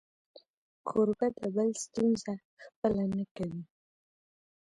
کوربه 0.87 1.27
د 1.37 1.39
بل 1.55 1.69
ستونزه 1.83 2.33
خپله 2.65 3.03
نه 3.15 3.23
کوي. 3.35 3.61